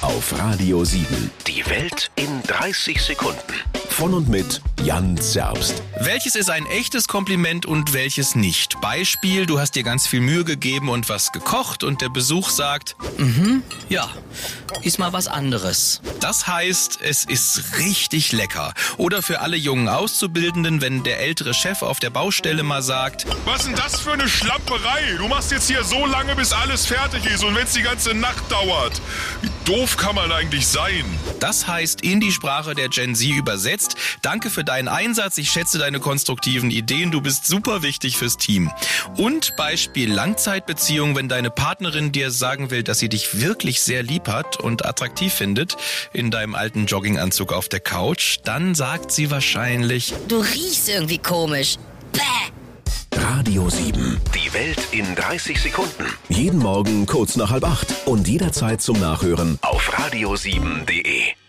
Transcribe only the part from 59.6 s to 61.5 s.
Auf radio7.de.